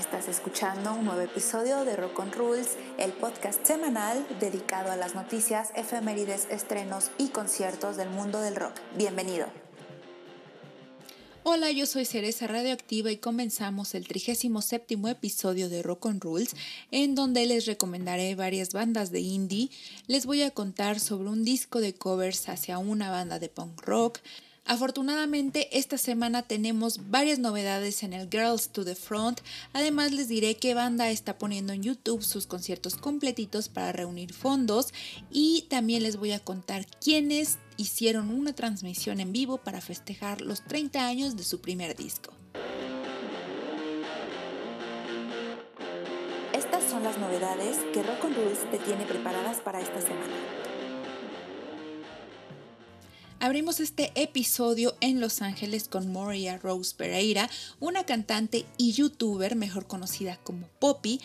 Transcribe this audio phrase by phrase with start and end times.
[0.00, 5.14] Estás escuchando un nuevo episodio de Rock on Rules, el podcast semanal dedicado a las
[5.14, 8.72] noticias, efemérides, estrenos y conciertos del mundo del rock.
[8.96, 9.46] Bienvenido.
[11.42, 16.56] Hola, yo soy Cereza Radioactiva y comenzamos el 37 episodio de Rock on Rules,
[16.90, 19.68] en donde les recomendaré varias bandas de indie.
[20.06, 24.20] Les voy a contar sobre un disco de covers hacia una banda de punk rock,
[24.64, 29.40] Afortunadamente esta semana tenemos varias novedades en el Girls to the Front.
[29.72, 34.92] Además les diré qué banda está poniendo en YouTube sus conciertos completitos para reunir fondos
[35.30, 40.62] y también les voy a contar quiénes hicieron una transmisión en vivo para festejar los
[40.64, 42.32] 30 años de su primer disco.
[46.52, 50.59] Estas son las novedades que Rock on Rules te tiene preparadas para esta semana.
[53.42, 57.48] Abrimos este episodio en Los Ángeles con Moria Rose Pereira,
[57.80, 61.22] una cantante y youtuber mejor conocida como Poppy,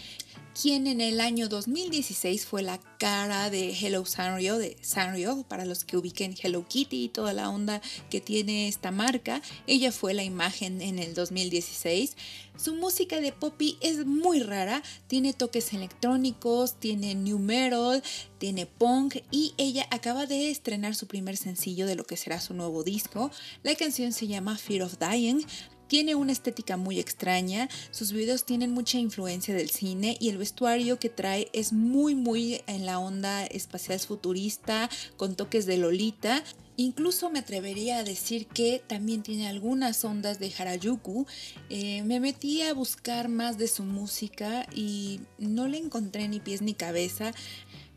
[0.59, 5.83] quien en el año 2016 fue la cara de Hello Sanrio, de Sanrio, para los
[5.83, 9.41] que ubiquen Hello Kitty y toda la onda que tiene esta marca.
[9.67, 12.15] Ella fue la imagen en el 2016.
[12.57, 18.01] Su música de poppy es muy rara, tiene toques electrónicos, tiene new metal,
[18.37, 22.53] tiene punk y ella acaba de estrenar su primer sencillo de lo que será su
[22.53, 23.29] nuevo disco.
[23.63, 25.45] La canción se llama Fear of Dying.
[25.87, 30.99] Tiene una estética muy extraña, sus videos tienen mucha influencia del cine y el vestuario
[30.99, 36.43] que trae es muy muy en la onda espacial futurista con toques de Lolita.
[36.77, 41.25] Incluso me atrevería a decir que también tiene algunas ondas de Harajuku.
[41.69, 46.61] Eh, me metí a buscar más de su música y no le encontré ni pies
[46.61, 47.31] ni cabeza.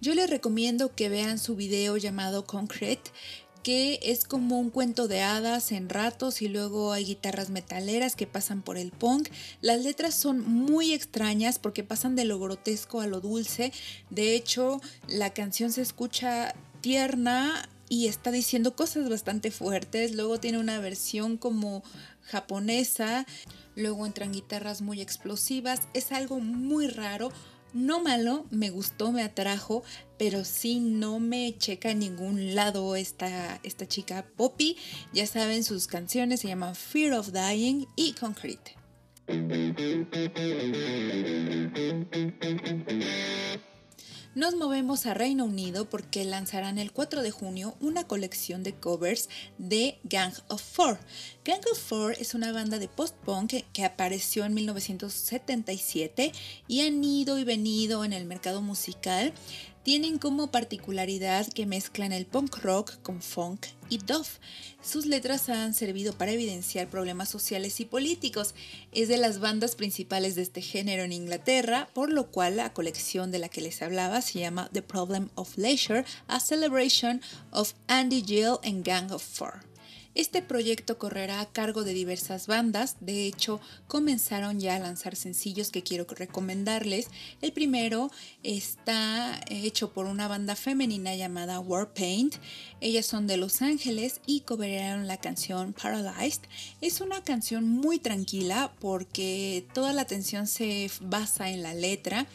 [0.00, 3.10] Yo les recomiendo que vean su video llamado Concrete
[3.62, 8.26] que es como un cuento de hadas en ratos y luego hay guitarras metaleras que
[8.26, 9.28] pasan por el punk.
[9.60, 13.72] Las letras son muy extrañas porque pasan de lo grotesco a lo dulce.
[14.10, 20.14] De hecho, la canción se escucha tierna y está diciendo cosas bastante fuertes.
[20.14, 21.82] Luego tiene una versión como
[22.22, 23.26] japonesa.
[23.74, 25.88] Luego entran guitarras muy explosivas.
[25.94, 27.30] Es algo muy raro
[27.72, 29.82] no malo, me gustó, me atrajo,
[30.18, 34.76] pero sí no me checa en ningún lado esta, esta chica Poppy.
[35.12, 38.76] Ya saben, sus canciones se llaman Fear of Dying y Concrete.
[44.34, 49.28] Nos movemos a Reino Unido porque lanzarán el 4 de junio una colección de covers
[49.56, 50.98] de Gang of Four.
[51.44, 56.32] Gang of Four es una banda de post-punk que apareció en 1977
[56.68, 59.32] y han ido y venido en el mercado musical
[59.88, 64.28] tienen como particularidad que mezclan el punk rock con funk y dove.
[64.82, 68.54] Sus letras han servido para evidenciar problemas sociales y políticos.
[68.92, 73.30] Es de las bandas principales de este género en Inglaterra, por lo cual la colección
[73.30, 78.22] de la que les hablaba se llama The Problem of Leisure, a celebration of Andy
[78.22, 79.67] Gill and Gang of Four.
[80.14, 85.70] Este proyecto correrá a cargo de diversas bandas, de hecho comenzaron ya a lanzar sencillos
[85.70, 87.08] que quiero recomendarles.
[87.40, 88.10] El primero
[88.42, 92.34] está hecho por una banda femenina llamada Warpaint.
[92.80, 96.42] Ellas son de Los Ángeles y cobraron la canción Paralyzed.
[96.80, 102.26] Es una canción muy tranquila porque toda la atención se basa en la letra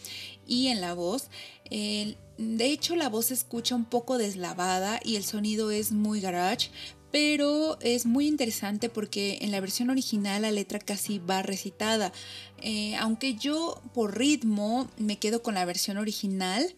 [0.48, 1.30] y en la voz.
[1.70, 6.70] de hecho, la voz se escucha un poco deslavada y el sonido es muy garage,
[7.14, 12.12] pero es muy interesante porque en la versión original la letra casi va recitada.
[12.60, 16.74] Eh, aunque yo por ritmo me quedo con la versión original,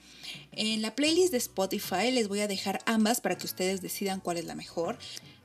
[0.52, 4.36] en la playlist de Spotify les voy a dejar ambas para que ustedes decidan cuál
[4.36, 4.98] es la mejor.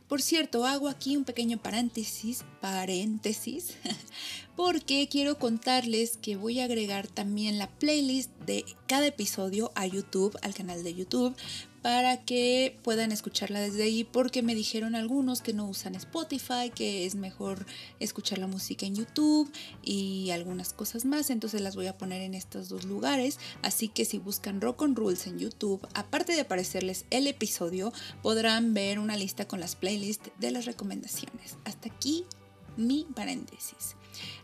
[0.08, 3.76] Por cierto, hago aquí un pequeño paréntesis, paréntesis,
[4.56, 10.36] porque quiero contarles que voy a agregar también la playlist de cada episodio a YouTube,
[10.42, 11.36] al canal de YouTube,
[11.82, 17.06] para que puedan escucharla desde ahí porque me dijeron algunos que no usan Spotify, que
[17.06, 17.66] es mejor
[18.00, 19.50] escuchar la música en YouTube
[19.82, 24.05] y algunas cosas más, entonces las voy a poner en estos dos lugares, así que
[24.05, 29.16] si buscan Rock on Rules en YouTube, aparte de aparecerles el episodio, podrán ver una
[29.16, 31.56] lista con las playlists de las recomendaciones.
[31.64, 32.25] Hasta aquí
[32.76, 33.96] mi paréntesis.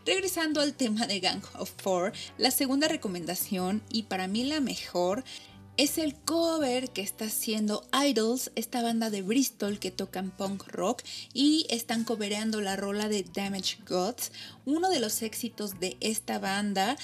[0.05, 5.23] Regresando al tema de Gang of Four, la segunda recomendación y para mí la mejor
[5.77, 11.03] es el cover que está haciendo Idols, esta banda de Bristol que tocan punk rock
[11.33, 14.31] y están covereando la rola de Damage Gods,
[14.65, 16.97] uno de los éxitos de esta banda.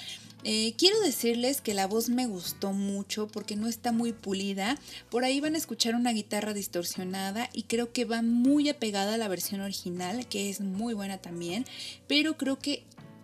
[0.44, 4.78] Eh, quiero decirles que la voz me gustó mucho porque no está muy pulida.
[5.10, 9.18] Por ahí van a escuchar una guitarra distorsionada y creo que va muy apegada a
[9.18, 11.66] la versión original, que es muy buena también.
[12.08, 12.84] Pero creo que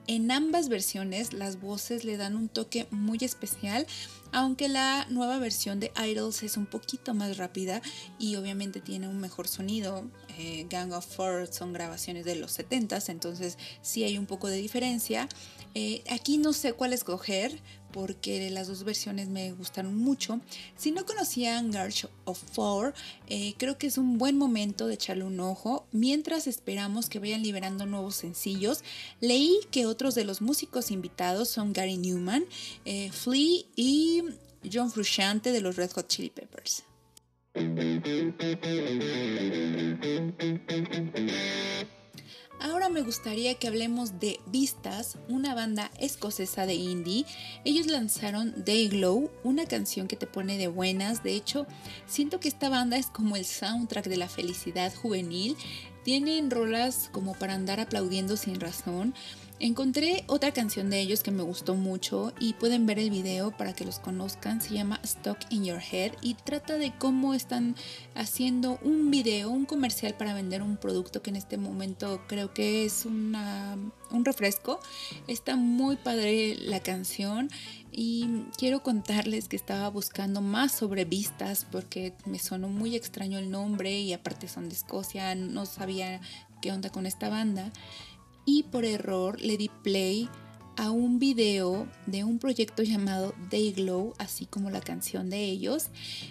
[0.09, 3.85] En ambas versiones las voces le dan un toque muy especial,
[4.31, 7.81] aunque la nueva versión de Idols es un poquito más rápida
[8.17, 10.09] y obviamente tiene un mejor sonido.
[10.37, 14.57] Eh, Gang of Four son grabaciones de los 70s, entonces sí hay un poco de
[14.57, 15.27] diferencia.
[15.75, 20.39] Eh, aquí no sé cuál escoger porque las dos versiones me gustaron mucho.
[20.75, 22.93] Si no conocían Garch of Four,
[23.27, 27.43] eh, creo que es un buen momento de echarle un ojo mientras esperamos que vayan
[27.43, 28.83] liberando nuevos sencillos.
[29.19, 32.45] Leí que otros de los músicos invitados son Gary Newman,
[32.85, 34.23] eh, Flea y
[34.71, 36.83] John Frusciante de los Red Hot Chili Peppers.
[42.61, 47.25] Ahora me gustaría que hablemos de Vistas, una banda escocesa de indie.
[47.63, 51.23] Ellos lanzaron Dayglow, una canción que te pone de buenas.
[51.23, 51.65] De hecho,
[52.05, 55.55] siento que esta banda es como el soundtrack de la felicidad juvenil.
[56.03, 59.13] Tienen rolas como para andar aplaudiendo sin razón.
[59.61, 63.73] Encontré otra canción de ellos que me gustó mucho y pueden ver el video para
[63.73, 64.61] que los conozcan.
[64.61, 67.75] Se llama Stuck in Your Head y trata de cómo están
[68.15, 72.85] haciendo un video, un comercial para vender un producto que en este momento creo que
[72.85, 73.35] es un
[74.23, 74.79] refresco.
[75.27, 77.49] Está muy padre la canción
[77.91, 83.51] y quiero contarles que estaba buscando más sobre vistas porque me sonó muy extraño el
[83.51, 86.21] nombre y aparte son de Escocia, no sabía
[86.61, 87.73] qué onda con esta banda
[88.45, 90.29] y por error le di play
[90.79, 95.87] a un video de un proyecto llamado Dayglow, así como la canción de ellos.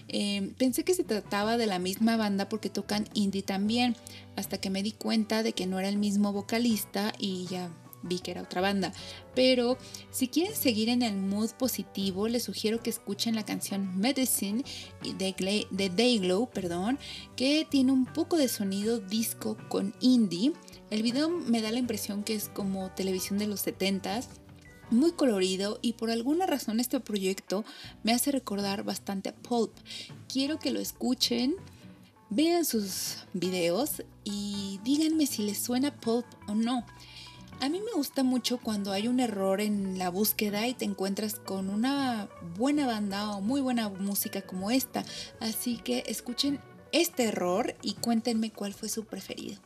[0.09, 3.95] Em, pensé que se trataba de la misma banda porque tocan indie también,
[4.37, 7.71] hasta que me di cuenta de que no era el mismo vocalista y ya
[8.03, 8.93] vi que era otra banda.
[9.35, 9.79] Pero
[10.11, 14.65] si quieren seguir en el mood positivo, les sugiero que escuchen la canción Medicine
[15.03, 16.99] de, Dayglow, perdón,
[17.37, 20.53] que tiene un poco de sonido disco con indie.
[20.91, 24.27] El video me da la impresión que es como televisión de los 70s,
[24.91, 27.65] muy colorido y por alguna razón este proyecto
[28.03, 29.73] me hace recordar bastante a Pulp.
[30.33, 31.57] Quiero que lo escuchen,
[32.31, 36.85] vean sus videos y díganme si les suena Pulp o no.
[37.61, 41.35] A mí me gusta mucho cuando hay un error en la búsqueda y te encuentras
[41.35, 45.05] con una buena banda o muy buena música como esta.
[45.41, 46.61] Así que escuchen
[46.93, 49.59] este error y cuéntenme cuál fue su preferido.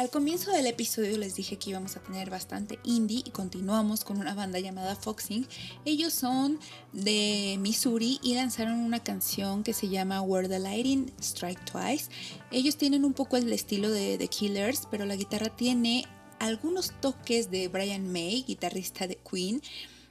[0.00, 4.18] Al comienzo del episodio les dije que íbamos a tener bastante indie y continuamos con
[4.18, 5.46] una banda llamada Foxing.
[5.84, 6.58] Ellos son
[6.94, 12.08] de Missouri y lanzaron una canción que se llama Where the Lighting Strike Twice.
[12.50, 16.06] Ellos tienen un poco el estilo de The Killers, pero la guitarra tiene
[16.38, 19.60] algunos toques de Brian May, guitarrista de Queen.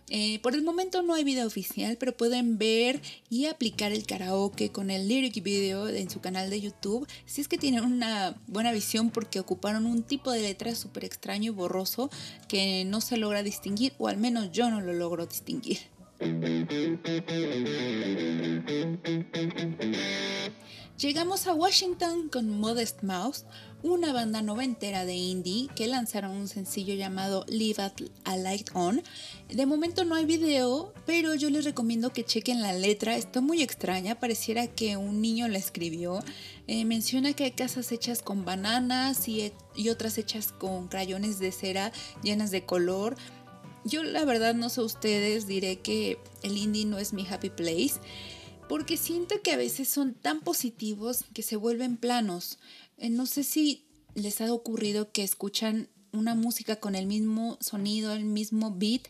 [0.10, 4.72] Eh, por el momento no hay video oficial, pero pueden ver y aplicar el karaoke
[4.72, 7.08] con el lyric video en su canal de YouTube.
[7.26, 11.52] Si es que tienen una buena visión porque ocuparon un tipo de letra súper extraño
[11.52, 12.10] y borroso
[12.48, 15.80] que no se logra distinguir, o al menos yo no lo logro distinguir.
[20.98, 23.46] Llegamos a Washington con Modest Mouse,
[23.82, 27.92] una banda noventera de indie que lanzaron un sencillo llamado Leave
[28.26, 29.02] a Light On.
[29.48, 33.62] De momento no hay video, pero yo les recomiendo que chequen la letra, está muy
[33.62, 36.24] extraña, pareciera que un niño la escribió.
[36.68, 41.52] Eh, menciona que hay casas hechas con bananas y, y otras hechas con crayones de
[41.52, 43.16] cera llenas de color.
[43.86, 48.00] Yo la verdad no sé ustedes, diré que el indie no es mi happy place
[48.70, 52.60] porque siento que a veces son tan positivos que se vuelven planos.
[53.00, 58.14] Eh, no sé si les ha ocurrido que escuchan una música con el mismo sonido,
[58.14, 59.04] el mismo beat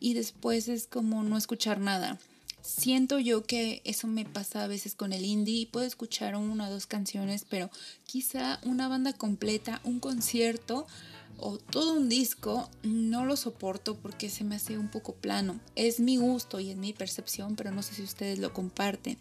[0.00, 2.18] y después es como no escuchar nada.
[2.62, 6.70] Siento yo que eso me pasa a veces con el indie puedo escuchar una o
[6.70, 7.70] dos canciones, pero
[8.06, 10.86] quizá una banda completa, un concierto,
[11.38, 15.60] o todo un disco no lo soporto porque se me hace un poco plano.
[15.74, 19.18] Es mi gusto y es mi percepción, pero no sé si ustedes lo comparten.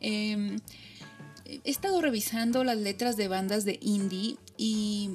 [0.00, 0.60] Em,
[1.44, 5.10] he estado revisando las letras de bandas de indie y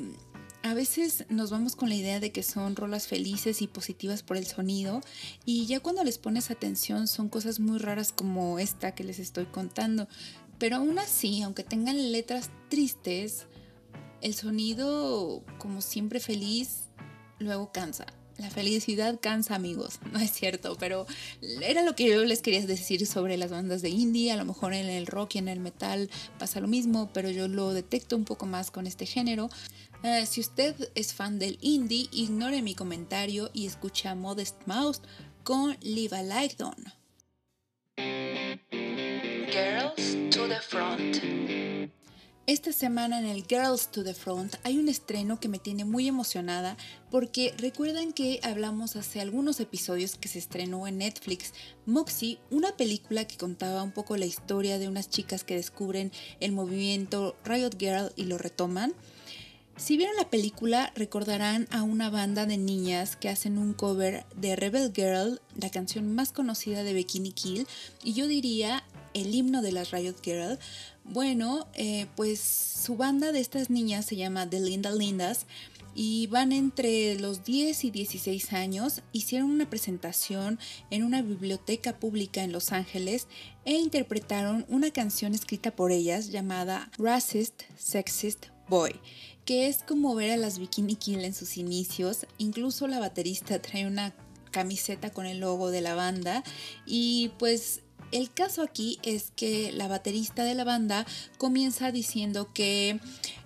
[0.61, 4.37] a veces nos vamos con la idea de que son rolas felices y positivas por
[4.37, 5.01] el sonido
[5.45, 9.45] y ya cuando les pones atención son cosas muy raras como esta que les estoy
[9.45, 10.07] contando.
[10.57, 13.47] Pero aún así, aunque tengan letras tristes,
[14.21, 16.89] el sonido, como siempre feliz,
[17.39, 18.05] luego cansa.
[18.39, 19.99] La felicidad cansa, amigos.
[20.11, 21.05] No es cierto, pero
[21.61, 24.31] era lo que yo les quería decir sobre las bandas de indie.
[24.31, 27.47] A lo mejor en el rock y en el metal pasa lo mismo, pero yo
[27.47, 29.49] lo detecto un poco más con este género.
[30.03, 35.01] Eh, si usted es fan del indie, ignore mi comentario y escucha Modest Mouse
[35.43, 36.61] con Live a Light.
[39.51, 41.58] Girls to the Front.
[42.49, 46.07] Esta semana en el Girls to the Front hay un estreno que me tiene muy
[46.07, 46.77] emocionada
[47.11, 51.53] porque recuerdan que hablamos hace algunos episodios que se estrenó en Netflix
[51.85, 56.51] Moxie, una película que contaba un poco la historia de unas chicas que descubren el
[56.51, 58.95] movimiento Riot Girl y lo retoman.
[59.79, 64.57] Si vieron la película, recordarán a una banda de niñas que hacen un cover de
[64.57, 67.65] Rebel Girl, la canción más conocida de Bikini Kill,
[68.03, 68.83] y yo diría
[69.13, 70.59] el himno de las Riot Girl,
[71.05, 75.45] bueno, eh, pues su banda de estas niñas se llama The Linda Lindas
[75.95, 79.01] y van entre los 10 y 16 años.
[79.13, 80.59] Hicieron una presentación
[80.91, 83.27] en una biblioteca pública en Los Ángeles
[83.63, 88.99] e interpretaron una canción escrita por ellas llamada Racist Sexist Boy
[89.49, 92.27] que es como ver a las Bikini Kill en sus inicios.
[92.37, 94.13] Incluso la baterista trae una
[94.51, 96.43] camiseta con el logo de la banda
[96.85, 101.05] y pues el caso aquí es que la baterista de la banda
[101.39, 102.99] comienza diciendo que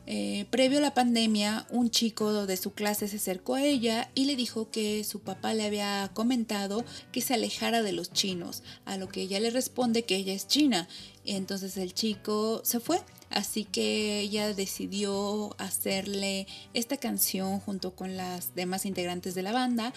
[0.05, 4.25] eh, previo a la pandemia un chico de su clase se acercó a ella y
[4.25, 8.97] le dijo que su papá le había comentado que se alejara de los chinos, a
[8.97, 10.87] lo que ella le responde que ella es china.
[11.23, 12.99] Entonces el chico se fue,
[13.33, 19.93] así que ella decidió hacerle esta canción junto con las demás integrantes de la banda,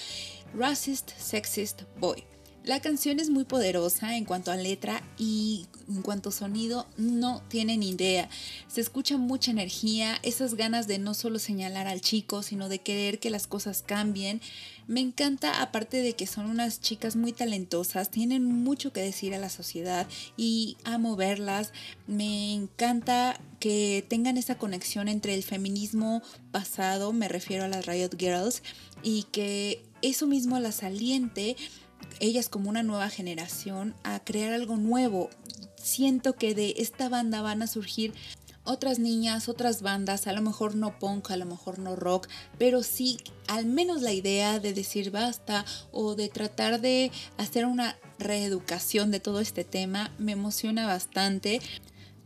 [0.55, 2.36] Racist Sexist Boy.
[2.67, 7.41] La canción es muy poderosa en cuanto a letra y en cuanto a sonido no
[7.47, 8.29] tienen idea.
[8.67, 13.21] Se escucha mucha energía, esas ganas de no solo señalar al chico, sino de querer
[13.21, 14.41] que las cosas cambien.
[14.89, 19.39] Me encanta, aparte de que son unas chicas muy talentosas, tienen mucho que decir a
[19.39, 21.73] la sociedad y amo verlas.
[22.09, 26.21] Me encanta que tengan esa conexión entre el feminismo
[26.51, 28.65] pasado, me refiero a las Riot Girls,
[29.05, 31.57] y que eso mismo las aliente
[32.21, 35.31] ellas como una nueva generación a crear algo nuevo.
[35.77, 38.13] Siento que de esta banda van a surgir
[38.67, 42.83] otras niñas, otras bandas, a lo mejor no punk, a lo mejor no rock, pero
[42.83, 49.11] sí al menos la idea de decir basta o de tratar de hacer una reeducación
[49.11, 51.61] de todo este tema me emociona bastante.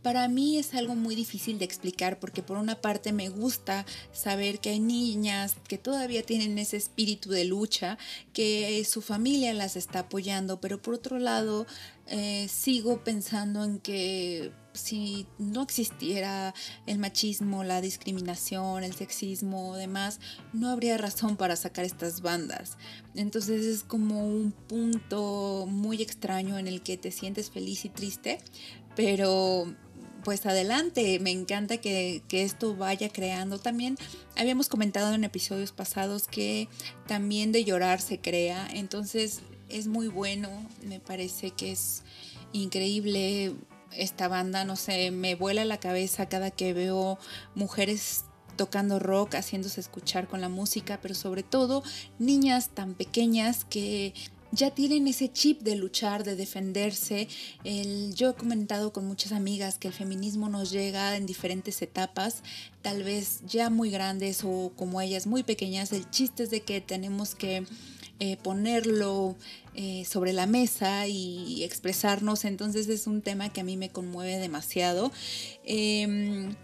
[0.01, 4.59] Para mí es algo muy difícil de explicar porque por una parte me gusta saber
[4.59, 7.97] que hay niñas que todavía tienen ese espíritu de lucha,
[8.33, 11.67] que su familia las está apoyando, pero por otro lado
[12.07, 16.53] eh, sigo pensando en que si no existiera
[16.85, 20.19] el machismo, la discriminación, el sexismo, demás,
[20.53, 22.77] no habría razón para sacar estas bandas.
[23.15, 28.39] Entonces es como un punto muy extraño en el que te sientes feliz y triste,
[28.95, 29.73] pero
[30.23, 33.59] pues adelante, me encanta que, esto vaya creando.
[33.59, 33.97] También
[34.37, 36.67] habíamos comentado en episodios pasados que
[37.07, 40.49] también de llorar se crea, entonces es muy bueno,
[40.83, 42.03] me parece que es
[42.53, 43.55] increíble.
[43.91, 47.19] Esta banda, no sé, me vuela la cabeza cada que veo
[47.55, 48.23] mujeres
[48.55, 51.83] tocando rock, haciéndose escuchar con la música, pero sobre todo
[52.19, 54.13] niñas tan pequeñas que
[54.51, 57.27] ya tienen ese chip de luchar, de defenderse.
[58.15, 62.43] yo he comentado con muchas amigas que el feminismo nos llega en diferentes etapas,
[62.81, 65.91] tal vez ya muy grandes o como ellas muy pequeñas.
[65.93, 67.65] El chiste es de que tenemos que
[68.19, 69.35] eh, ponerlo
[69.73, 72.45] eh, sobre la mesa y expresarnos.
[72.45, 75.11] Entonces es un tema que a mí me conmueve demasiado.
[75.63, 76.55] Em,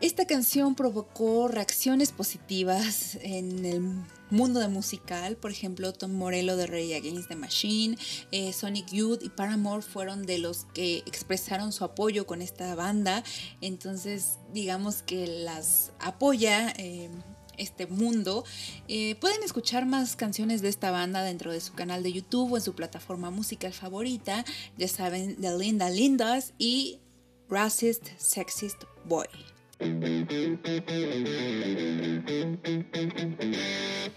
[0.00, 3.82] esta canción provocó reacciones positivas en el
[4.30, 7.96] mundo de musical, por ejemplo, Tom Morello de Rey Against the Machine,
[8.32, 13.22] eh, Sonic Youth y Paramore fueron de los que expresaron su apoyo con esta banda,
[13.60, 16.72] entonces digamos que las apoya.
[16.76, 17.10] Eh,
[17.58, 18.44] este mundo.
[18.86, 22.56] Eh, pueden escuchar más canciones de esta banda dentro de su canal de YouTube o
[22.56, 24.44] en su plataforma musical favorita.
[24.76, 27.00] Ya saben, The Linda Lindas y
[27.48, 29.26] Racist Sexist Boy.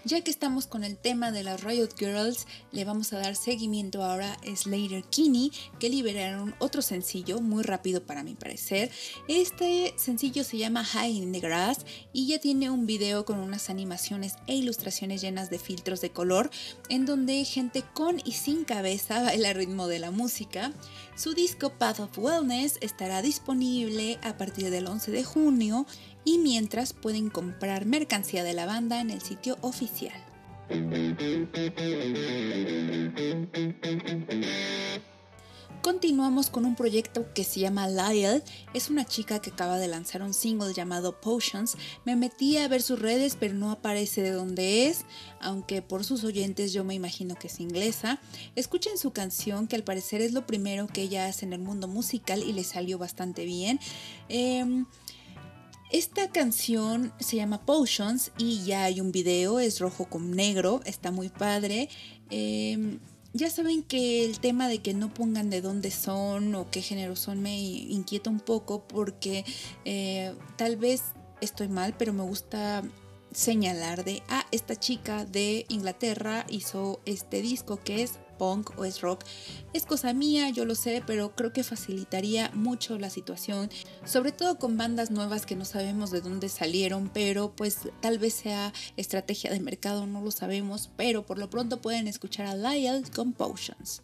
[0.04, 4.02] Ya que estamos con el tema de las Riot Girls, le vamos a dar seguimiento
[4.02, 8.90] ahora a Slater Kinney, que liberaron otro sencillo, muy rápido para mi parecer.
[9.28, 13.70] Este sencillo se llama High in the Grass y ya tiene un video con unas
[13.70, 16.50] animaciones e ilustraciones llenas de filtros de color,
[16.88, 20.72] en donde gente con y sin cabeza baila al ritmo de la música.
[21.14, 25.51] Su disco Path of Wellness estará disponible a partir del 11 de junio
[26.24, 30.16] y mientras pueden comprar mercancía de la banda en el sitio oficial.
[35.82, 38.44] Continuamos con un proyecto que se llama Lyle.
[38.72, 41.76] Es una chica que acaba de lanzar un single llamado Potions.
[42.04, 45.04] Me metí a ver sus redes, pero no aparece de dónde es,
[45.40, 48.20] aunque por sus oyentes yo me imagino que es inglesa.
[48.54, 51.88] Escuchen su canción, que al parecer es lo primero que ella hace en el mundo
[51.88, 53.80] musical y le salió bastante bien.
[54.28, 54.86] Em,
[55.92, 61.10] esta canción se llama Potions y ya hay un video, es rojo con negro, está
[61.10, 61.90] muy padre.
[62.30, 62.98] Em,
[63.34, 67.14] ya saben que el tema de que no pongan de dónde son o qué género
[67.14, 69.44] son me inquieta un poco porque
[69.84, 71.02] eh, tal vez
[71.42, 72.82] estoy mal, pero me gusta
[73.32, 79.00] señalar de, ah, esta chica de Inglaterra hizo este disco que es punk o es
[79.00, 79.24] rock.
[79.72, 83.70] Es cosa mía, yo lo sé, pero creo que facilitaría mucho la situación,
[84.04, 88.34] sobre todo con bandas nuevas que no sabemos de dónde salieron, pero pues tal vez
[88.34, 93.02] sea estrategia de mercado, no lo sabemos, pero por lo pronto pueden escuchar a Lyle
[93.14, 94.02] con Potions.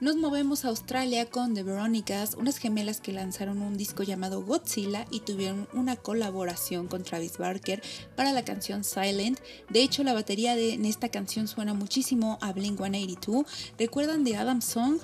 [0.00, 5.06] Nos movemos a Australia con The Veronicas, unas gemelas que lanzaron un disco llamado Godzilla
[5.10, 7.82] y tuvieron una colaboración con Travis Barker
[8.14, 9.40] para la canción Silent.
[9.68, 13.44] De hecho, la batería de, esta canción suena muchísimo a Blink 182.
[13.76, 15.00] ¿Recuerdan de Adam Song?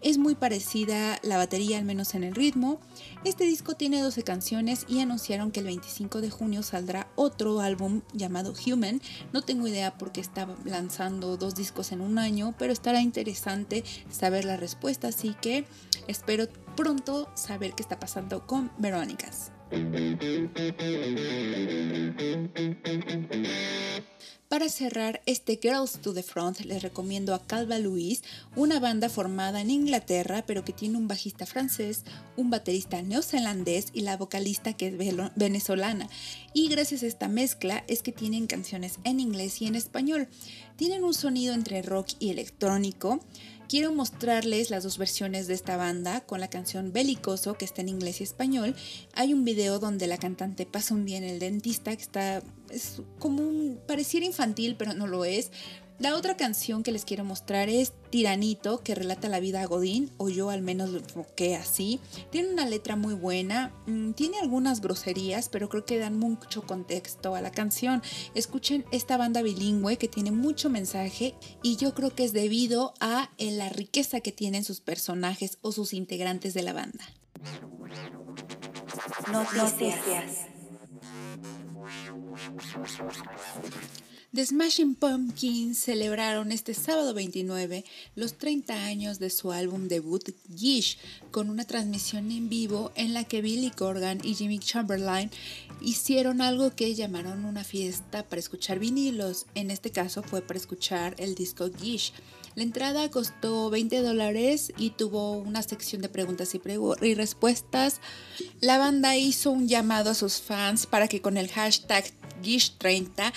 [0.00, 2.80] Es muy parecida la batería, al menos en el ritmo.
[3.24, 8.02] Este disco tiene 12 canciones y anunciaron que el 25 de junio saldrá otro álbum
[8.12, 9.00] llamado Human.
[9.32, 13.84] No tengo idea por qué está lanzando dos discos en un año, pero estará interesante
[14.10, 15.64] saber la respuesta, así que
[16.06, 19.52] espero pronto saber qué está pasando con Verónicas.
[24.48, 28.22] Para cerrar este Girls to the Front les recomiendo a Calva Louise,
[28.56, 34.00] una banda formada en Inglaterra pero que tiene un bajista francés, un baterista neozelandés y
[34.00, 36.08] la vocalista que es venezolana.
[36.54, 40.28] Y gracias a esta mezcla es que tienen canciones en inglés y en español.
[40.76, 43.20] Tienen un sonido entre rock y electrónico
[43.68, 47.90] quiero mostrarles las dos versiones de esta banda con la canción Belicoso que está en
[47.90, 48.74] inglés y español.
[49.12, 53.02] Hay un video donde la cantante pasa un día en el dentista que está es
[53.18, 55.50] como un pareciera infantil pero no lo es.
[55.98, 60.12] La otra canción que les quiero mostrar es Tiranito, que relata la vida a Godín,
[60.16, 61.98] o yo al menos lo enfoqué así.
[62.30, 67.34] Tiene una letra muy buena, mm, tiene algunas groserías, pero creo que dan mucho contexto
[67.34, 68.00] a la canción.
[68.36, 73.32] Escuchen esta banda bilingüe que tiene mucho mensaje y yo creo que es debido a
[73.38, 77.04] eh, la riqueza que tienen sus personajes o sus integrantes de la banda.
[79.32, 80.57] Noticias.
[84.30, 90.98] The Smashing Pumpkins celebraron este sábado 29 los 30 años de su álbum debut Gish
[91.30, 95.30] con una transmisión en vivo en la que Billy Corgan y Jimmy Chamberlain
[95.80, 99.46] hicieron algo que llamaron una fiesta para escuchar vinilos.
[99.54, 102.12] En este caso fue para escuchar el disco Gish.
[102.54, 106.60] La entrada costó 20 dólares y tuvo una sección de preguntas y,
[107.02, 108.00] y, respuestas.
[108.60, 112.04] La banda hizo un llamado a sus fans para que con el hashtag
[112.42, 113.32] Gish30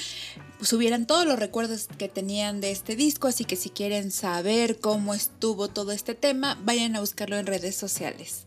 [0.62, 5.14] subieran todos los recuerdos que tenían de este disco, así que si quieren saber cómo
[5.14, 8.46] estuvo todo este tema, vayan a buscarlo en redes sociales.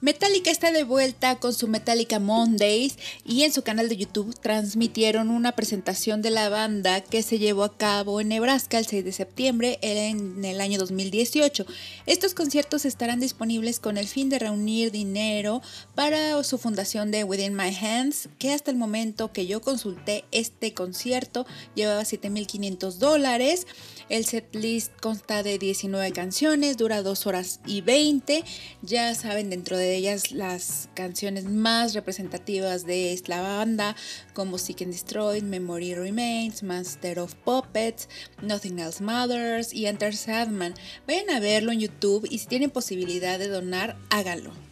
[0.00, 5.28] Metallica está de vuelta con su Metallica Mondays y en su canal de YouTube transmitieron
[5.28, 9.10] una presentación de la banda que se llevó a cabo en Nebraska el 6 de
[9.10, 11.66] septiembre en el año 2018.
[12.06, 15.62] Estos conciertos estarán disponibles con el fin de reunir dinero
[15.96, 20.74] para su fundación de Within My Hands, que hasta el momento que yo consulté este
[20.74, 23.66] concierto llevaba 7.500 dólares.
[24.08, 28.44] El setlist consta de 19 canciones, dura 2 horas y 20.
[28.82, 33.96] Ya saben, dentro de ellas las canciones más representativas de esta banda,
[34.34, 38.08] como Seek and Destroy, Memory Remains, Master of Puppets,
[38.42, 40.74] Nothing Else Matters y Enter Sadman.
[41.06, 44.67] Vayan a verlo en YouTube y si tienen posibilidad de donar, háganlo.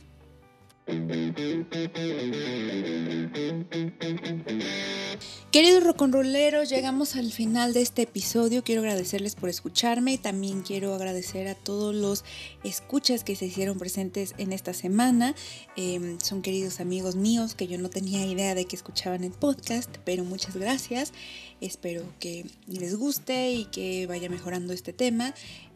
[5.56, 8.62] Queridos roconroleros, llegamos al final de este episodio.
[8.62, 10.18] Quiero agradecerles por escucharme.
[10.18, 12.24] También quiero agradecer a todos los
[12.62, 15.34] escuchas que se hicieron presentes en esta semana.
[15.74, 19.90] Em, son queridos amigos míos que yo no tenía idea de que escuchaban el podcast,
[20.04, 21.12] pero muchas gracias.
[21.60, 25.34] Espero que les guste y que vaya mejorando este tema.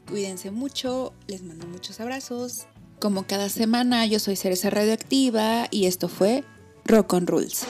[0.08, 2.66] Cuídense mucho, les mando muchos abrazos.
[3.00, 6.44] Como cada semana, yo soy Cereza Radioactiva y esto fue
[6.84, 7.64] Rock on Rules.